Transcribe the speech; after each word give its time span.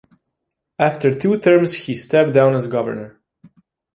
After 0.79 1.13
two 1.13 1.37
terms 1.37 1.73
he 1.75 1.93
stepped 1.93 2.33
down 2.33 2.55
as 2.55 2.65
governor. 2.65 3.21